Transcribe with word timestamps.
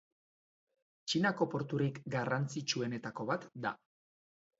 Txinako 1.11 1.47
porturik 1.51 1.99
garrantzitsuenetako 2.15 3.27
bat 3.33 3.47
da. 3.67 3.75